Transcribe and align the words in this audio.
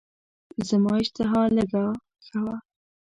زما 0.67 0.93
اشتها 1.01 1.41
لږه 1.55 1.85
ښه 2.25 2.39
وه. 2.45 2.55